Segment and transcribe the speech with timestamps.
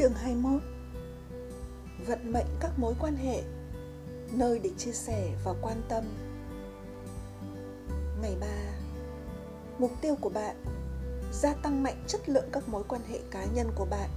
[0.00, 0.62] Chương 21
[2.06, 3.42] Vận mệnh các mối quan hệ,
[4.32, 6.04] Nơi để chia sẻ và quan tâm.
[8.22, 8.46] Ngày 3
[9.78, 10.56] Mục tiêu của bạn,
[11.32, 14.10] Gia tăng mạnh chất lượng các mối quan hệ cá nhân của bạn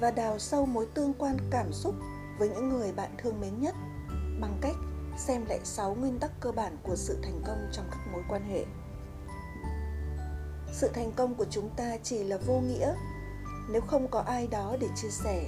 [0.00, 1.94] Và đào sâu mối tương quan cảm xúc
[2.38, 3.74] với những người bạn thương mến nhất
[4.40, 4.76] Bằng cách
[5.16, 8.42] xem lại 6 nguyên tắc cơ bản của sự thành công trong các mối quan
[8.44, 8.64] hệ.
[10.72, 12.94] Sự thành công của chúng ta chỉ là vô nghĩa
[13.68, 15.44] nếu không có ai đó để chia sẻ.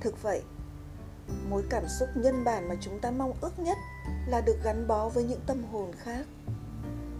[0.00, 0.42] Thực vậy,
[1.48, 3.78] mối cảm xúc nhân bản mà chúng ta mong ước nhất
[4.26, 6.26] là được gắn bó với những tâm hồn khác.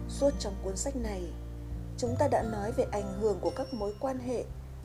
[0.09, 1.23] Suốt trong cuốn sách này,
[1.97, 4.43] chúng ta đã nói về ảnh hưởng của các mối quan hệ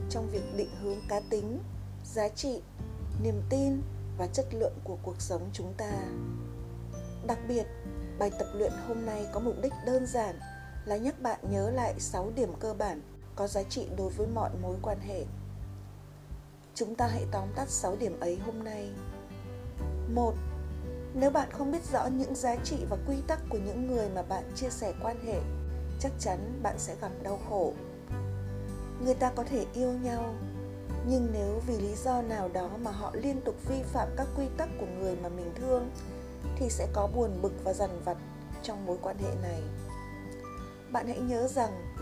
[0.09, 1.59] trong việc định hướng cá tính,
[2.05, 2.61] giá trị,
[3.23, 3.81] niềm tin
[4.17, 5.91] và chất lượng của cuộc sống chúng ta.
[7.27, 7.63] Đặc biệt,
[8.19, 10.39] bài tập luyện hôm nay có mục đích đơn giản
[10.85, 13.01] là nhắc bạn nhớ lại 6 điểm cơ bản
[13.35, 15.25] có giá trị đối với mọi mối quan hệ.
[16.75, 18.91] Chúng ta hãy tóm tắt 6 điểm ấy hôm nay.
[20.13, 20.33] 1.
[21.13, 24.21] Nếu bạn không biết rõ những giá trị và quy tắc của những người mà
[24.21, 25.41] bạn chia sẻ quan hệ,
[25.99, 27.73] chắc chắn bạn sẽ gặp đau khổ.
[29.05, 30.35] Người ta có thể yêu nhau,
[31.07, 34.45] nhưng nếu vì lý do nào đó mà họ liên tục vi phạm các quy
[34.57, 35.89] tắc của người mà mình thương
[36.55, 38.17] thì sẽ có buồn bực và dằn vặt
[38.63, 39.61] trong mối quan hệ này.
[40.91, 41.95] Bạn hãy nhớ rằng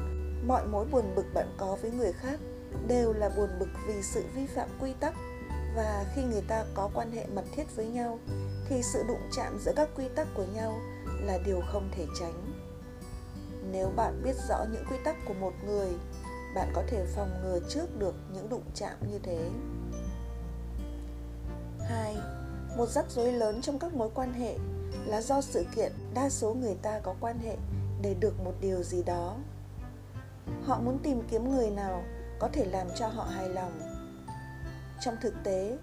[0.48, 2.40] mọi mối buồn bực bạn có với người khác
[2.88, 5.14] đều là buồn bực vì sự vi phạm quy tắc.
[5.76, 8.20] Và khi người ta có quan hệ mật thiết với nhau,
[8.70, 10.80] thì sự đụng chạm giữa các quy tắc của nhau
[11.22, 12.54] là điều không thể tránh.
[13.72, 15.90] Nếu bạn biết rõ những quy tắc của một người,
[16.56, 19.50] bạn có thể phòng ngừa trước được những đụng chạm như thế.
[21.80, 22.18] 2.
[22.78, 24.58] Một rắc rối lớn trong các mối quan hệ
[25.06, 27.58] là do sự kiện đa số người ta có quan hệ
[28.02, 29.36] để được một điều gì đó
[30.64, 32.04] họ muốn tìm kiếm người nào
[32.40, 33.80] có thể làm cho họ hài lòng
[35.02, 35.78] trong thực tế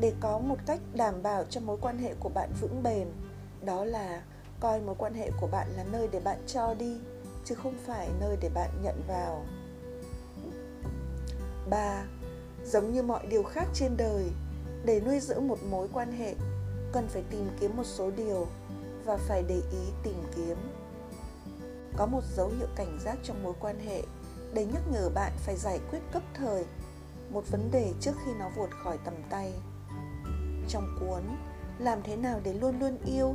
[0.00, 3.08] để có một cách đảm bảo cho mối quan hệ của bạn vững bền
[3.64, 4.22] đó là
[4.60, 6.96] coi mối quan hệ của bạn là nơi để bạn cho đi
[7.44, 9.44] chứ không phải nơi để bạn nhận vào
[11.70, 12.04] 3.
[12.64, 14.24] Giống như mọi điều khác trên đời,
[14.84, 16.34] để nuôi dưỡng một mối quan hệ,
[16.92, 18.46] cần phải tìm kiếm một số điều
[19.04, 20.22] và phải để ý tìm.
[22.00, 24.02] Có một dấu hiệu cảnh giác trong mối quan hệ
[24.54, 26.64] để nhắc nhở bạn phải giải quyết cấp thời
[27.30, 29.52] một vấn đề trước khi nó vụt khỏi tầm tay.
[30.68, 31.22] Trong cuốn
[31.78, 33.34] Làm thế nào để luôn luôn yêu,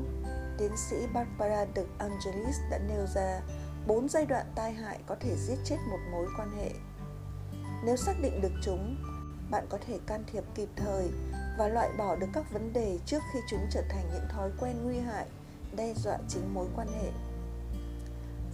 [0.57, 3.41] tiến sĩ Barbara de Angelis đã nêu ra
[3.87, 6.71] bốn giai đoạn tai hại có thể giết chết một mối quan hệ.
[7.85, 8.95] Nếu xác định được chúng,
[9.51, 11.09] bạn có thể can thiệp kịp thời
[11.57, 14.75] và loại bỏ được các vấn đề trước khi chúng trở thành những thói quen
[14.83, 15.25] nguy hại,
[15.75, 17.11] đe dọa chính mối quan hệ.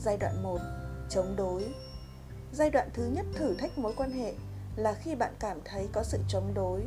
[0.04, 0.60] Giai đoạn 1.
[1.10, 1.74] Chống đối.
[2.54, 4.34] Giai đoạn thứ nhất, thử thách mối quan hệ
[4.76, 6.84] là khi bạn cảm thấy có sự chống đối.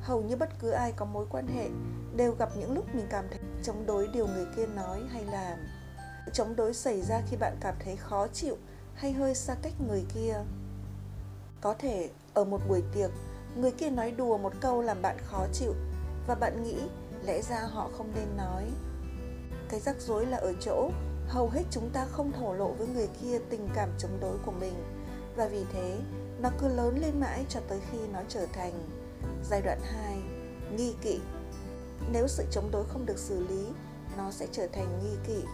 [0.00, 1.68] Hầu như bất cứ ai có mối quan hệ
[2.16, 5.58] đều gặp những lúc mình cảm thấy chống đối điều người kia nói hay làm.
[6.32, 8.56] Chống đối xảy ra khi bạn cảm thấy khó chịu
[8.94, 10.34] hay hơi xa cách người kia.
[11.60, 13.10] Có thể, ở một buổi tiệc,
[13.56, 15.74] người kia nói đùa một câu làm bạn khó chịu
[16.26, 16.76] và bạn nghĩ
[17.24, 18.64] lẽ ra họ không nên nói.
[19.68, 20.90] Cái rắc rối là ở chỗ
[21.30, 24.52] hầu hết chúng ta không thổ lộ với người kia tình cảm chống đối của
[24.52, 24.74] mình.
[25.36, 25.98] Và vì thế,
[26.40, 28.88] nó cứ lớn lên mãi cho tới khi nó trở thành
[29.50, 30.18] giai đoạn 2
[30.76, 31.20] nghi kỵ.
[32.12, 33.66] Nếu sự chống đối không được xử lý,
[34.16, 35.44] nó sẽ trở thành nghi kỵ.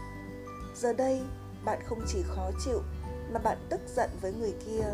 [0.76, 1.22] Giờ đây,
[1.64, 2.82] bạn không chỉ khó chịu,
[3.32, 4.84] mà bạn tức giận với người kia.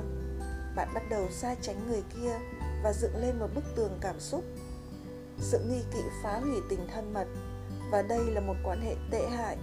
[0.76, 2.38] Bạn bắt đầu xa tránh người kia
[2.82, 4.44] và dựng lên một bức tường cảm xúc.
[5.38, 7.26] Sự nghi kỵ phá hủy tình thân mật.
[7.90, 9.56] Và đây là một quan hệ tệ hại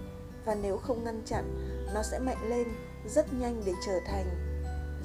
[0.44, 1.44] và nếu không ngăn chặn,
[1.94, 2.68] nó sẽ mạnh lên
[3.06, 4.26] rất nhanh để trở thành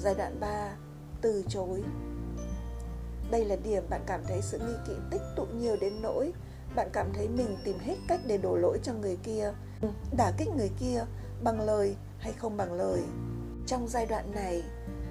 [0.00, 0.76] giai đoạn 3
[1.20, 1.82] từ chối.
[3.30, 6.32] Đây là điểm bạn cảm thấy sự nghi kỵ tích tụ nhiều đến nỗi
[6.76, 9.52] bạn cảm thấy mình tìm hết cách để đổ lỗi cho người kia,
[10.16, 11.04] đả kích người kia
[11.42, 13.02] bằng lời hay không bằng lời.
[13.66, 14.62] Trong giai đoạn này,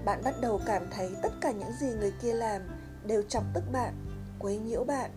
[0.05, 2.61] bạn bắt đầu cảm thấy tất cả những gì người kia làm
[3.03, 3.93] đều chọc tức bạn,
[4.39, 5.11] quấy nhiễu bạn.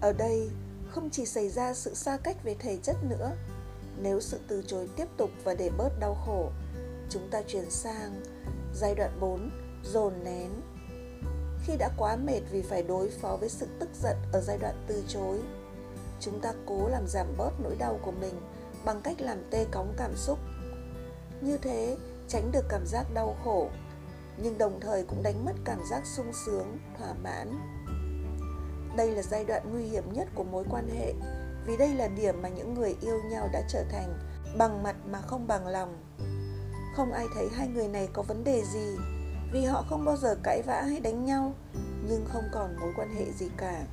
[0.00, 0.50] Ở đây
[0.88, 3.30] không chỉ xảy ra sự xa cách về thể chất nữa
[4.02, 6.50] nếu sự từ chối tiếp tục và để bớt đau khổ,
[7.10, 8.22] chúng ta chuyển sang
[8.74, 9.50] giai đoạn 4
[9.84, 10.50] dồn nén.
[11.66, 14.84] Khi đã quá mệt vì phải đối phó với sự tức giận ở giai đoạn
[14.86, 15.38] từ chối,
[16.20, 18.34] chúng ta cố làm giảm bớt nỗi đau của mình
[18.84, 20.38] bằng cách làm tê cóng cảm xúc.
[21.40, 21.96] Như thế,
[22.28, 23.68] tránh được cảm giác đau khổ,
[24.36, 27.58] nhưng đồng thời cũng đánh mất cảm giác sung sướng, thỏa mãn.
[28.96, 31.12] Đây là giai đoạn nguy hiểm nhất của mối quan hệ
[31.66, 34.18] vì đây là điểm mà những người yêu nhau đã trở thành,
[34.58, 35.96] bằng mặt mà không bằng lòng.
[36.96, 38.96] Không ai thấy hai người này có vấn đề gì,
[39.52, 41.54] vì họ không bao giờ cãi vã hay đánh nhau,
[42.08, 43.84] nhưng không còn mối quan hệ gì cả.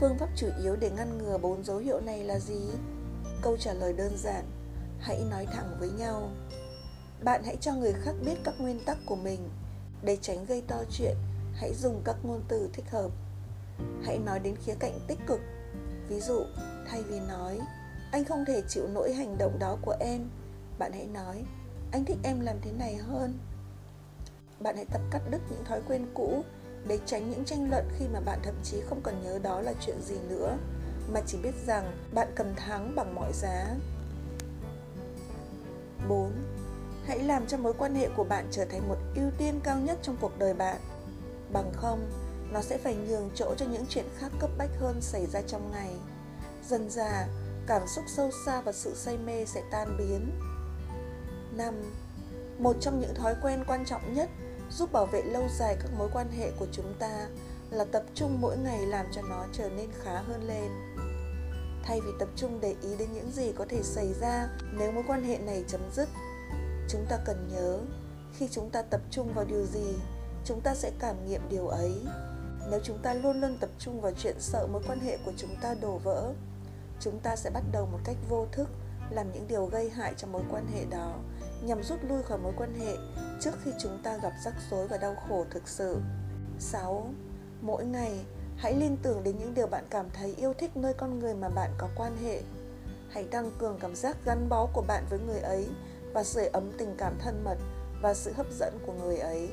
[0.00, 2.60] Phương pháp chủ yếu để ngăn ngừa bốn dấu hiệu này là gì?
[3.42, 4.44] Câu trả lời đơn giản,
[5.00, 6.30] hãy nói thẳng với nhau.
[7.24, 9.48] Bạn hãy cho người khác biết các nguyên tắc của mình.
[10.02, 11.16] Để tránh gây to chuyện,
[11.54, 13.10] hãy dùng các ngôn từ thích hợp.
[14.02, 15.40] Hãy nói đến khía cạnh tích cực
[16.08, 16.44] ví dụ
[16.86, 17.60] thay vì nói
[18.12, 20.28] anh không thể chịu nổi hành động đó của em
[20.78, 21.44] bạn hãy nói
[21.92, 23.38] anh thích em làm thế này hơn
[24.60, 26.44] bạn hãy tập cắt đứt những thói quen cũ
[26.86, 29.72] để tránh những tranh luận khi mà bạn thậm chí không còn nhớ đó là
[29.80, 30.56] chuyện gì nữa
[31.12, 33.74] mà chỉ biết rằng bạn cần thắng bằng mọi giá
[36.08, 36.32] 4.
[37.06, 39.98] Hãy làm cho mối quan hệ của bạn trở thành một ưu tiên cao nhất
[40.02, 40.76] trong cuộc đời bạn.
[41.52, 42.10] Bằng không,
[42.52, 45.70] nó sẽ phải nhường chỗ cho những chuyện khác cấp bách hơn xảy ra trong
[45.72, 45.90] ngày.
[46.68, 47.28] Dần dà,
[47.66, 50.30] cảm xúc sâu xa và sự say mê sẽ tan biến.
[51.56, 51.74] 5.
[52.58, 54.30] Một trong những thói quen quan trọng nhất
[54.70, 57.28] giúp bảo vệ lâu dài các mối quan hệ của chúng ta
[57.70, 60.70] là tập trung mỗi ngày làm cho nó trở nên khá hơn lên
[61.84, 65.04] thay vì tập trung để ý đến những gì có thể xảy ra nếu mối
[65.06, 66.08] quan hệ này chấm dứt
[66.88, 67.78] chúng ta cần nhớ
[68.38, 69.94] khi chúng ta tập trung vào điều gì
[70.44, 71.92] chúng ta sẽ cảm nghiệm điều ấy
[72.70, 75.56] nếu chúng ta luôn luôn tập trung vào chuyện sợ mối quan hệ của chúng
[75.62, 76.32] ta đổ vỡ
[77.00, 78.68] chúng ta sẽ bắt đầu một cách vô thức
[79.10, 81.18] làm những điều gây hại cho mối quan hệ đó
[81.62, 82.96] nhằm rút lui khỏi mối quan hệ
[83.40, 85.98] trước khi chúng ta gặp rắc rối và đau khổ thực sự
[86.58, 87.10] 6.
[87.60, 88.24] Mỗi ngày,
[88.56, 91.48] hãy liên tưởng đến những điều bạn cảm thấy yêu thích nơi con người mà
[91.48, 92.42] bạn có quan hệ.
[93.10, 95.68] Hãy tăng cường cảm giác gắn bó của bạn với người ấy
[96.12, 97.56] và sưởi ấm tình cảm thân mật
[98.02, 99.48] và sự hấp dẫn của người ấy.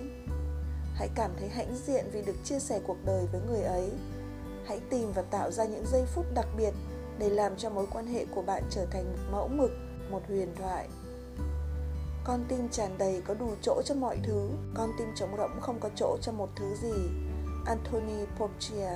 [0.96, 3.92] Hãy cảm thấy hãnh diện vì được chia sẻ cuộc đời với người ấy.
[4.66, 6.74] Hãy tìm và tạo ra những giây phút đặc biệt
[7.20, 9.72] để làm cho mối quan hệ của bạn trở thành một mẫu mực,
[10.12, 10.88] một huyền thoại.
[12.24, 15.80] Con tim tràn đầy có đủ chỗ cho mọi thứ, con tim trống rỗng không
[15.80, 16.94] có chỗ cho một thứ gì.
[17.66, 18.90] Anthony Porcia